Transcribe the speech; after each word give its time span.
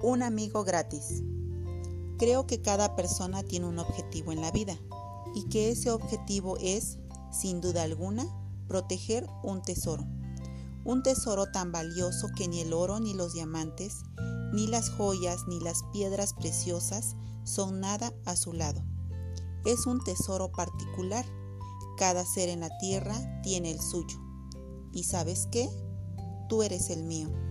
Un 0.00 0.22
amigo 0.22 0.62
gratis. 0.62 1.24
Creo 2.18 2.46
que 2.46 2.62
cada 2.62 2.94
persona 2.94 3.42
tiene 3.42 3.66
un 3.66 3.80
objetivo 3.80 4.30
en 4.30 4.40
la 4.40 4.52
vida 4.52 4.78
y 5.34 5.48
que 5.48 5.70
ese 5.70 5.90
objetivo 5.90 6.56
es, 6.58 6.98
sin 7.32 7.60
duda 7.60 7.82
alguna, 7.82 8.24
proteger 8.68 9.26
un 9.42 9.60
tesoro. 9.60 10.06
Un 10.84 11.02
tesoro 11.02 11.50
tan 11.50 11.72
valioso 11.72 12.28
que 12.36 12.46
ni 12.46 12.60
el 12.60 12.72
oro 12.74 13.00
ni 13.00 13.12
los 13.12 13.32
diamantes, 13.34 14.02
ni 14.52 14.68
las 14.68 14.88
joyas 14.88 15.40
ni 15.48 15.58
las 15.58 15.82
piedras 15.92 16.32
preciosas 16.32 17.16
son 17.42 17.80
nada 17.80 18.12
a 18.24 18.36
su 18.36 18.52
lado. 18.52 18.80
Es 19.64 19.86
un 19.86 20.02
tesoro 20.04 20.52
particular. 20.52 21.24
Cada 21.96 22.24
ser 22.24 22.50
en 22.50 22.60
la 22.60 22.70
tierra 22.78 23.16
tiene 23.42 23.72
el 23.72 23.80
suyo. 23.80 24.16
¿Y 24.92 25.02
sabes 25.02 25.48
qué? 25.50 25.68
Tú 26.48 26.62
eres 26.62 26.88
el 26.90 27.02
mío. 27.02 27.47